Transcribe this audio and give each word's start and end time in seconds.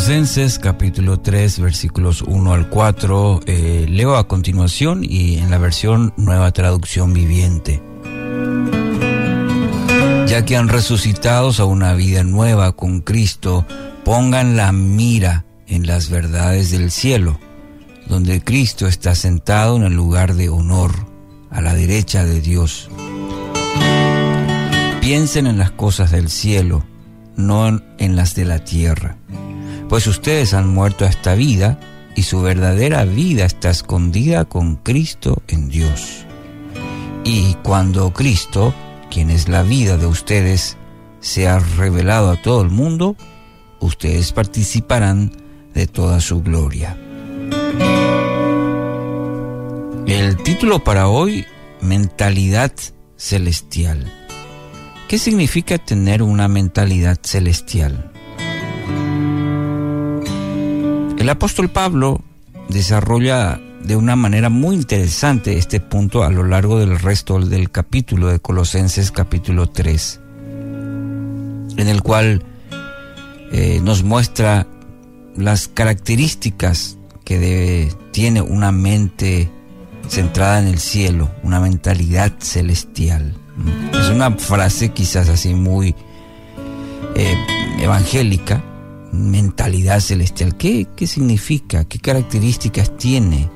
Colosenses 0.00 0.58
capítulo 0.58 1.20
3 1.20 1.60
versículos 1.60 2.22
1 2.22 2.54
al 2.54 2.70
4 2.70 3.40
eh, 3.44 3.84
leo 3.86 4.16
a 4.16 4.26
continuación 4.26 5.04
y 5.04 5.36
en 5.36 5.50
la 5.50 5.58
versión 5.58 6.14
nueva 6.16 6.50
traducción 6.52 7.12
viviente. 7.12 7.82
Ya 10.26 10.42
que 10.46 10.56
han 10.56 10.68
resucitado 10.68 11.52
a 11.58 11.64
una 11.66 11.92
vida 11.92 12.24
nueva 12.24 12.72
con 12.72 13.02
Cristo, 13.02 13.66
pongan 14.02 14.56
la 14.56 14.72
mira 14.72 15.44
en 15.66 15.86
las 15.86 16.08
verdades 16.08 16.70
del 16.70 16.90
cielo, 16.90 17.38
donde 18.06 18.42
Cristo 18.42 18.86
está 18.86 19.14
sentado 19.14 19.76
en 19.76 19.82
el 19.82 19.92
lugar 19.92 20.32
de 20.32 20.48
honor, 20.48 20.92
a 21.50 21.60
la 21.60 21.74
derecha 21.74 22.24
de 22.24 22.40
Dios. 22.40 22.88
Piensen 25.02 25.46
en 25.46 25.58
las 25.58 25.72
cosas 25.72 26.10
del 26.10 26.30
cielo, 26.30 26.84
no 27.36 27.82
en 27.98 28.16
las 28.16 28.34
de 28.34 28.46
la 28.46 28.64
tierra 28.64 29.18
pues 29.90 30.06
ustedes 30.06 30.54
han 30.54 30.68
muerto 30.68 31.04
a 31.04 31.08
esta 31.08 31.34
vida 31.34 31.80
y 32.14 32.22
su 32.22 32.40
verdadera 32.40 33.04
vida 33.04 33.44
está 33.44 33.70
escondida 33.70 34.44
con 34.44 34.76
Cristo 34.76 35.42
en 35.48 35.68
Dios. 35.68 36.24
Y 37.24 37.54
cuando 37.64 38.12
Cristo, 38.12 38.72
quien 39.10 39.30
es 39.30 39.48
la 39.48 39.64
vida 39.64 39.96
de 39.96 40.06
ustedes, 40.06 40.76
sea 41.18 41.58
revelado 41.58 42.30
a 42.30 42.40
todo 42.40 42.62
el 42.62 42.70
mundo, 42.70 43.16
ustedes 43.80 44.30
participarán 44.30 45.32
de 45.74 45.88
toda 45.88 46.20
su 46.20 46.40
gloria. 46.40 46.96
El 50.06 50.36
título 50.44 50.84
para 50.84 51.08
hoy, 51.08 51.46
Mentalidad 51.80 52.72
Celestial. 53.16 54.06
¿Qué 55.08 55.18
significa 55.18 55.78
tener 55.78 56.22
una 56.22 56.46
mentalidad 56.46 57.18
celestial? 57.24 58.12
El 61.20 61.28
apóstol 61.28 61.68
Pablo 61.68 62.22
desarrolla 62.70 63.60
de 63.84 63.94
una 63.94 64.16
manera 64.16 64.48
muy 64.48 64.74
interesante 64.74 65.58
este 65.58 65.78
punto 65.78 66.22
a 66.22 66.30
lo 66.30 66.44
largo 66.44 66.78
del 66.78 66.98
resto 66.98 67.38
del 67.38 67.70
capítulo 67.70 68.28
de 68.28 68.40
Colosenses 68.40 69.12
capítulo 69.12 69.68
3, 69.68 70.18
en 71.76 71.88
el 71.88 72.00
cual 72.00 72.42
eh, 73.52 73.82
nos 73.84 74.02
muestra 74.02 74.66
las 75.36 75.68
características 75.68 76.96
que 77.26 77.92
tiene 78.12 78.40
una 78.40 78.72
mente 78.72 79.50
centrada 80.08 80.58
en 80.58 80.68
el 80.68 80.78
cielo, 80.78 81.30
una 81.42 81.60
mentalidad 81.60 82.32
celestial. 82.38 83.34
Es 83.92 84.08
una 84.08 84.30
frase 84.38 84.92
quizás 84.92 85.28
así 85.28 85.52
muy 85.52 85.94
eh, 87.14 87.36
evangélica, 87.78 88.64
mentalidad 89.12 90.00
celestial. 90.00 90.56
¿Qué, 90.56 90.86
¿Qué 90.96 91.06
significa? 91.06 91.84
¿Qué 91.84 91.98
características 91.98 92.96
tiene? 92.96 93.48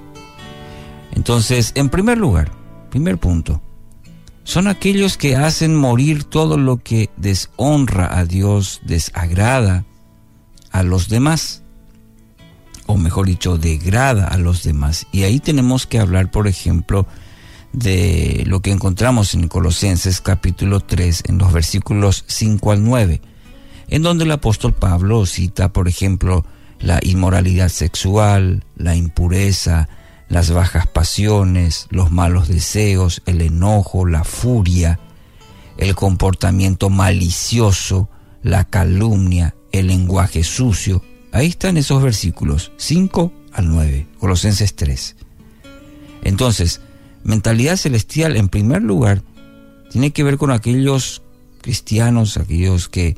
Entonces, 1.12 1.72
en 1.74 1.88
primer 1.88 2.18
lugar, 2.18 2.50
primer 2.90 3.18
punto, 3.18 3.62
son 4.42 4.66
aquellos 4.66 5.16
que 5.16 5.36
hacen 5.36 5.74
morir 5.74 6.24
todo 6.24 6.58
lo 6.58 6.78
que 6.78 7.10
deshonra 7.16 8.18
a 8.18 8.24
Dios, 8.24 8.80
desagrada 8.84 9.84
a 10.70 10.82
los 10.82 11.08
demás, 11.08 11.62
o 12.86 12.96
mejor 12.96 13.26
dicho, 13.26 13.56
degrada 13.56 14.26
a 14.26 14.36
los 14.36 14.62
demás. 14.62 15.06
Y 15.12 15.22
ahí 15.22 15.40
tenemos 15.40 15.86
que 15.86 15.98
hablar, 15.98 16.30
por 16.30 16.46
ejemplo, 16.48 17.06
de 17.72 18.44
lo 18.46 18.60
que 18.60 18.70
encontramos 18.70 19.34
en 19.34 19.48
Colosenses 19.48 20.20
capítulo 20.20 20.80
3, 20.80 21.24
en 21.28 21.38
los 21.38 21.52
versículos 21.52 22.24
5 22.26 22.72
al 22.72 22.84
9 22.84 23.20
en 23.94 24.02
donde 24.02 24.24
el 24.24 24.32
apóstol 24.32 24.72
Pablo 24.74 25.24
cita, 25.24 25.72
por 25.72 25.86
ejemplo, 25.86 26.44
la 26.80 26.98
inmoralidad 27.00 27.68
sexual, 27.68 28.64
la 28.74 28.96
impureza, 28.96 29.88
las 30.28 30.50
bajas 30.50 30.88
pasiones, 30.88 31.86
los 31.90 32.10
malos 32.10 32.48
deseos, 32.48 33.22
el 33.24 33.40
enojo, 33.40 34.04
la 34.04 34.24
furia, 34.24 34.98
el 35.78 35.94
comportamiento 35.94 36.90
malicioso, 36.90 38.08
la 38.42 38.64
calumnia, 38.64 39.54
el 39.70 39.86
lenguaje 39.86 40.42
sucio. 40.42 41.04
Ahí 41.30 41.46
están 41.46 41.76
esos 41.76 42.02
versículos 42.02 42.72
5 42.78 43.32
al 43.52 43.68
9, 43.68 44.08
Colosenses 44.18 44.74
3. 44.74 45.14
Entonces, 46.24 46.80
mentalidad 47.22 47.76
celestial 47.76 48.34
en 48.34 48.48
primer 48.48 48.82
lugar 48.82 49.22
tiene 49.92 50.10
que 50.10 50.24
ver 50.24 50.36
con 50.36 50.50
aquellos 50.50 51.22
cristianos, 51.62 52.38
aquellos 52.38 52.88
que 52.88 53.16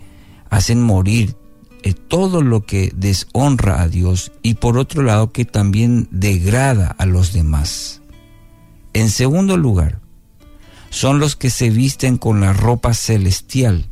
hacen 0.51 0.83
morir 0.83 1.37
eh, 1.83 1.95
todo 1.95 2.43
lo 2.43 2.65
que 2.65 2.93
deshonra 2.97 3.81
a 3.81 3.89
Dios 3.89 4.33
y 4.43 4.55
por 4.55 4.79
otro 4.79 5.03
lado 5.03 5.33
que 5.33 5.45
también 5.45 6.09
degrada 6.11 6.89
a 6.99 7.07
los 7.07 7.33
demás. 7.33 8.03
En 8.93 9.11
segundo 9.11 9.56
lugar, 9.56 10.01
son 10.91 11.19
los 11.19 11.37
que 11.37 11.51
se 11.51 11.71
visten 11.71 12.17
con 12.17 12.41
la 12.41 12.53
ropa 12.53 12.95
celestial. 12.95 13.89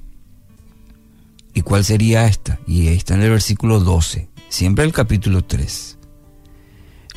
¿Y 1.53 1.61
cuál 1.61 1.85
sería 1.85 2.27
esta? 2.27 2.59
Y 2.67 2.89
está 2.89 3.15
en 3.15 3.23
el 3.23 3.31
versículo 3.31 3.79
12, 3.79 4.29
siempre 4.49 4.85
el 4.85 4.93
capítulo 4.93 5.45
3. 5.45 5.99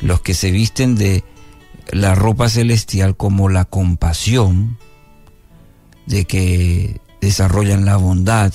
Los 0.00 0.20
que 0.20 0.34
se 0.34 0.50
visten 0.50 0.94
de 0.94 1.24
la 1.90 2.14
ropa 2.14 2.48
celestial 2.48 3.16
como 3.16 3.48
la 3.48 3.64
compasión, 3.64 4.78
de 6.06 6.24
que 6.24 7.00
desarrollan 7.20 7.84
la 7.84 7.96
bondad, 7.96 8.52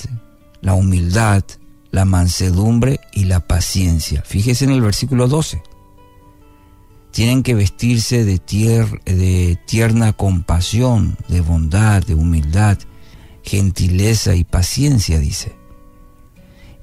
la 0.63 0.73
humildad, 0.73 1.43
la 1.91 2.05
mansedumbre 2.05 3.01
y 3.11 3.25
la 3.25 3.41
paciencia. 3.41 4.23
Fíjese 4.25 4.65
en 4.65 4.71
el 4.71 4.81
versículo 4.81 5.27
12. 5.27 5.61
Tienen 7.11 7.43
que 7.43 7.53
vestirse 7.53 8.23
de, 8.23 8.39
tierna 9.67 10.13
compasión, 10.13 11.17
de 11.27 11.41
bondad, 11.41 12.01
de 12.03 12.15
humildad, 12.15 12.79
gentileza 13.43 14.35
y 14.35 14.45
paciencia, 14.45 15.19
dice. 15.19 15.53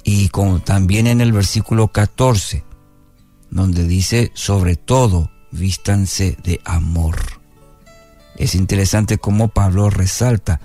Y 0.04 0.28
como 0.28 0.60
también 0.60 1.06
en 1.06 1.22
el 1.22 1.32
versículo 1.32 1.88
14, 1.88 2.62
donde 3.50 3.88
dice, 3.88 4.30
sobre 4.34 4.76
todo, 4.76 5.30
vístanse 5.50 6.36
de 6.44 6.60
amor. 6.64 7.16
Es 8.36 8.54
interesante 8.54 9.16
cómo 9.18 9.48
Pablo 9.48 9.88
resalta 9.88 10.60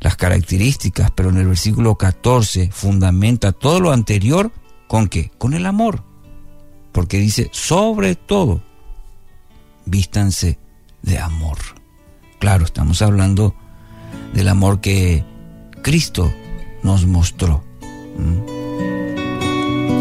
las 0.00 0.16
características, 0.16 1.10
pero 1.10 1.30
en 1.30 1.38
el 1.38 1.48
versículo 1.48 1.96
14 1.96 2.70
fundamenta 2.72 3.52
todo 3.52 3.80
lo 3.80 3.92
anterior 3.92 4.52
con 4.86 5.08
qué? 5.08 5.30
Con 5.38 5.54
el 5.54 5.66
amor. 5.66 6.04
Porque 6.92 7.18
dice, 7.18 7.48
sobre 7.52 8.14
todo, 8.14 8.62
vístanse 9.84 10.58
de 11.02 11.18
amor. 11.18 11.58
Claro, 12.38 12.64
estamos 12.64 13.02
hablando 13.02 13.54
del 14.32 14.48
amor 14.48 14.80
que 14.80 15.24
Cristo 15.82 16.32
nos 16.82 17.06
mostró. 17.06 17.64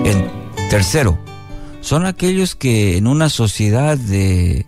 En 0.05 0.31
tercero, 0.69 1.17
son 1.81 2.05
aquellos 2.05 2.55
que 2.55 2.97
en 2.97 3.07
una 3.07 3.29
sociedad 3.29 3.97
de 3.97 4.65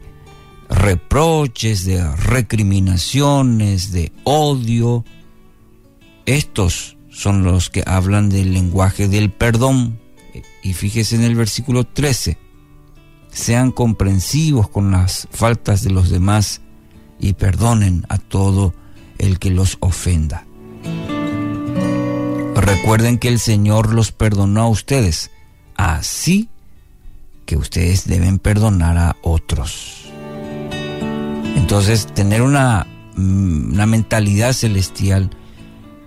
reproches, 0.70 1.86
de 1.86 2.06
recriminaciones, 2.16 3.92
de 3.92 4.12
odio, 4.24 5.04
estos 6.38 6.96
son 7.10 7.44
los 7.44 7.72
que 7.72 7.84
hablan 7.88 8.30
del 8.30 8.54
lenguaje 8.54 9.08
del 9.08 9.32
perdón. 9.32 10.00
Y 10.62 10.74
fíjese 10.74 11.16
en 11.16 11.24
el 11.24 11.34
versículo 11.34 11.86
13. 11.86 12.38
Sean 13.32 13.72
comprensivos 13.72 14.70
con 14.70 14.92
las 14.92 15.28
faltas 15.32 15.84
de 15.84 15.90
los 15.90 16.10
demás 16.10 16.62
y 17.20 17.34
perdonen 17.34 18.06
a 18.10 18.20
todo 18.20 18.76
el 19.18 19.40
que 19.40 19.50
los 19.50 19.78
ofenda. 19.80 20.46
Recuerden 22.56 23.18
que 23.18 23.30
el 23.30 23.40
Señor 23.40 23.94
los 23.94 24.12
perdonó 24.12 24.62
a 24.62 24.70
ustedes, 24.70 25.32
así 25.76 26.50
que 27.46 27.58
ustedes 27.58 28.06
deben 28.06 28.38
perdonar 28.38 28.98
a 28.98 29.16
otros. 29.24 30.06
Entonces, 31.56 32.06
tener 32.14 32.44
una, 32.44 32.86
mm, 33.16 33.74
una 33.74 33.86
mentalidad 33.88 34.54
celestial 34.54 35.32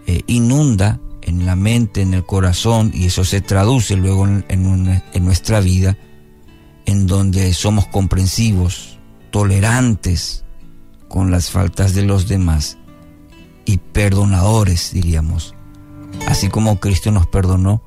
eh, 0.06 0.22
inunda 0.26 1.00
en 1.22 1.46
la 1.46 1.56
mente, 1.56 2.02
en 2.02 2.14
el 2.14 2.24
corazón, 2.24 2.90
y 2.94 3.06
eso 3.06 3.24
se 3.24 3.40
traduce 3.40 3.96
luego 3.96 4.26
en, 4.26 5.04
nuestra 5.20 5.60
vida, 5.60 5.96
en 6.84 7.06
donde 7.06 7.54
somos 7.54 7.86
comprensivos, 7.86 8.98
tolerantes 9.30 10.44
con 11.08 11.30
las 11.30 11.50
faltas 11.50 11.94
de 11.94 12.02
los 12.02 12.28
demás 12.28 12.78
y 13.64 13.78
perdonadores, 13.78 14.92
diríamos. 14.92 15.54
Así 16.26 16.48
como 16.48 16.80
Cristo 16.80 17.10
nos 17.12 17.26
perdonó 17.26 17.82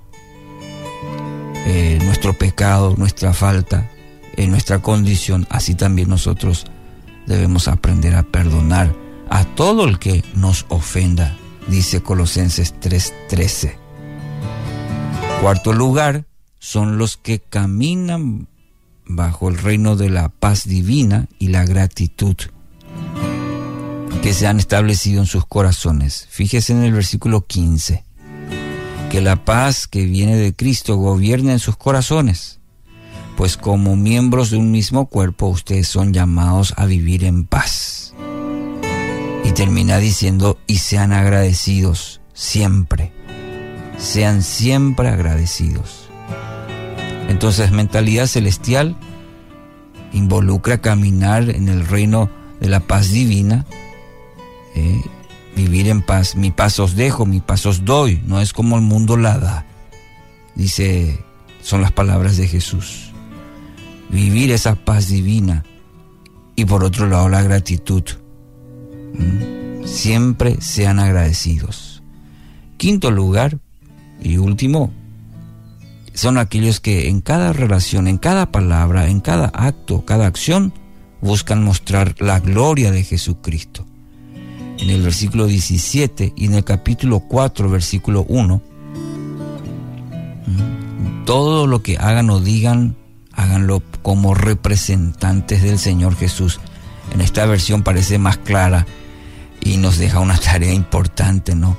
eh, 1.66 2.00
nuestro 2.04 2.34
pecado, 2.34 2.96
nuestra 2.98 3.34
falta, 3.34 3.92
en 4.38 4.52
nuestra 4.52 4.80
condición, 4.80 5.46
así 5.50 5.76
también 5.76 6.10
nosotros 6.10 6.66
debemos 7.28 7.68
aprender 7.68 8.16
a 8.16 8.24
perdonar 8.24 8.94
a 9.30 9.44
todo 9.44 9.86
el 9.86 10.00
que 10.00 10.24
nos 10.36 10.66
ofenda 10.70 11.38
dice 11.68 12.02
Colosenses 12.02 12.74
3:13. 12.80 13.78
Cuarto 15.42 15.74
lugar, 15.74 16.26
son 16.60 16.98
los 16.98 17.18
que 17.18 17.40
caminan 17.40 18.48
bajo 19.06 19.50
el 19.50 19.58
reino 19.58 19.96
de 19.96 20.10
la 20.10 20.30
paz 20.30 20.64
divina 20.64 21.28
y 21.38 21.50
la 21.50 21.64
gratitud 21.64 22.36
que 24.24 24.34
se 24.34 24.48
han 24.48 24.58
establecido 24.58 25.22
en 25.22 25.28
sus 25.28 25.46
corazones. 25.46 26.26
Fíjese 26.32 26.74
en 26.74 26.84
el 26.84 26.94
versículo 26.94 27.46
15, 27.46 28.04
que 29.12 29.22
la 29.22 29.46
paz 29.46 29.88
que 29.88 30.06
viene 30.06 30.36
de 30.36 30.56
Cristo 30.56 30.96
gobierna 30.96 31.52
en 31.52 31.60
sus 31.60 31.78
corazones, 31.78 32.60
pues 33.38 33.58
como 33.58 33.96
miembros 33.96 34.50
de 34.50 34.58
un 34.58 34.72
mismo 34.72 35.06
cuerpo 35.08 35.48
ustedes 35.48 35.88
son 35.88 36.14
llamados 36.14 36.74
a 36.78 36.88
vivir 36.88 37.24
en 37.24 37.46
paz. 37.46 38.05
Y 39.46 39.52
termina 39.52 40.00
diciendo, 40.00 40.58
y 40.66 40.80
sean 40.80 41.14
agradecidos 41.14 42.20
siempre, 42.34 43.14
sean 44.00 44.42
siempre 44.42 45.08
agradecidos. 45.10 46.10
Entonces 47.30 47.72
mentalidad 47.72 48.26
celestial 48.26 48.96
involucra 50.14 50.80
caminar 50.80 51.50
en 51.50 51.70
el 51.70 51.86
reino 51.86 52.28
de 52.60 52.70
la 52.70 52.80
paz 52.80 53.12
divina, 53.12 53.68
eh, 54.74 55.02
vivir 55.56 55.90
en 55.90 56.02
paz. 56.02 56.36
Mi 56.36 56.50
paz 56.50 56.80
os 56.80 56.96
dejo, 56.96 57.28
mi 57.28 57.40
paz 57.40 57.68
os 57.68 57.86
doy, 57.86 58.22
no 58.26 58.42
es 58.42 58.52
como 58.52 58.78
el 58.78 58.82
mundo 58.82 59.16
la 59.16 59.38
da. 59.38 59.66
Dice, 60.56 61.24
son 61.62 61.82
las 61.82 61.92
palabras 61.92 62.38
de 62.38 62.48
Jesús. 62.48 63.12
Vivir 64.10 64.52
esa 64.52 64.74
paz 64.74 65.08
divina 65.08 65.64
y 66.56 66.66
por 66.66 66.84
otro 66.84 67.08
lado 67.08 67.30
la 67.30 67.44
gratitud. 67.44 68.04
Siempre 69.86 70.62
sean 70.62 71.00
agradecidos. 71.00 72.04
Quinto 72.78 73.12
lugar 73.12 73.60
y 74.22 74.38
último, 74.38 74.92
son 76.14 76.38
aquellos 76.38 76.80
que 76.80 77.10
en 77.10 77.22
cada 77.22 77.54
relación, 77.54 78.08
en 78.08 78.18
cada 78.18 78.52
palabra, 78.52 79.10
en 79.10 79.20
cada 79.20 79.48
acto, 79.54 80.06
cada 80.06 80.28
acción, 80.28 80.74
buscan 81.22 81.64
mostrar 81.64 82.16
la 82.20 82.40
gloria 82.40 82.92
de 82.92 83.04
Jesucristo. 83.04 83.86
En 84.78 84.90
el 84.90 85.02
versículo 85.02 85.46
17 85.48 86.34
y 86.36 86.46
en 86.46 86.54
el 86.54 86.64
capítulo 86.64 87.22
4, 87.22 87.70
versículo 87.70 88.26
1, 88.28 88.62
todo 91.26 91.68
lo 91.68 91.82
que 91.82 91.98
hagan 91.98 92.30
o 92.30 92.40
digan, 92.40 92.96
háganlo 93.34 93.82
como 94.02 94.36
representantes 94.36 95.64
del 95.64 95.80
Señor 95.80 96.16
Jesús. 96.16 96.60
En 97.14 97.22
esta 97.22 97.46
versión 97.46 97.84
parece 97.84 98.20
más 98.20 98.38
clara 98.38 98.86
y 99.66 99.76
nos 99.76 99.98
deja 99.98 100.20
una 100.20 100.38
tarea 100.38 100.74
importante, 100.74 101.56
¿no? 101.56 101.76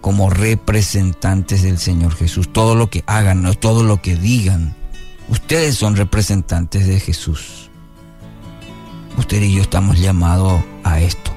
como 0.00 0.30
representantes 0.30 1.62
del 1.62 1.78
Señor 1.78 2.14
Jesús. 2.14 2.52
Todo 2.52 2.74
lo 2.74 2.90
que 2.90 3.04
hagan, 3.06 3.42
no 3.42 3.54
todo 3.54 3.82
lo 3.82 4.00
que 4.00 4.16
digan. 4.16 4.74
Ustedes 5.28 5.76
son 5.76 5.96
representantes 5.96 6.86
de 6.86 7.00
Jesús. 7.00 7.70
Usted 9.16 9.42
y 9.42 9.54
yo 9.54 9.62
estamos 9.62 9.98
llamados 9.98 10.62
a 10.84 11.00
esto. 11.00 11.32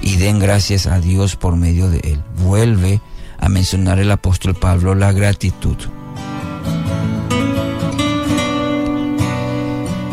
Y 0.00 0.16
den 0.16 0.38
gracias 0.38 0.86
a 0.86 1.00
Dios 1.00 1.36
por 1.36 1.56
medio 1.56 1.90
de 1.90 1.98
él. 2.04 2.22
Vuelve 2.36 3.00
a 3.38 3.48
mencionar 3.48 3.98
el 3.98 4.10
apóstol 4.10 4.54
Pablo 4.54 4.94
la 4.94 5.12
gratitud. 5.12 5.76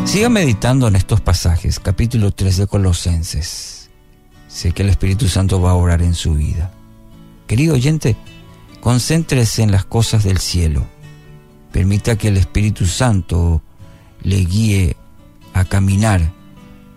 Siga 0.04 0.28
meditando 0.28 0.88
en 0.88 0.96
estos 0.96 1.20
pasajes, 1.20 1.80
capítulo 1.80 2.30
3 2.30 2.56
de 2.56 2.66
Colosenses. 2.66 3.75
Sé 4.56 4.72
que 4.72 4.82
el 4.82 4.88
Espíritu 4.88 5.28
Santo 5.28 5.60
va 5.60 5.72
a 5.72 5.74
orar 5.74 6.00
en 6.00 6.14
su 6.14 6.32
vida. 6.32 6.72
Querido 7.46 7.74
oyente, 7.74 8.16
concéntrese 8.80 9.62
en 9.62 9.70
las 9.70 9.84
cosas 9.84 10.24
del 10.24 10.38
cielo. 10.38 10.86
Permita 11.72 12.16
que 12.16 12.28
el 12.28 12.38
Espíritu 12.38 12.86
Santo 12.86 13.60
le 14.22 14.46
guíe 14.46 14.96
a 15.52 15.66
caminar 15.66 16.32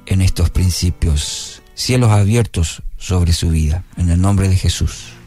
en 0.06 0.22
estos 0.22 0.52
principios, 0.52 1.62
cielos 1.74 2.12
abiertos 2.12 2.82
sobre 2.96 3.34
su 3.34 3.50
vida, 3.50 3.84
en 3.98 4.10
el 4.10 4.22
nombre 4.22 4.48
de 4.48 4.56
Jesús. 4.56 5.19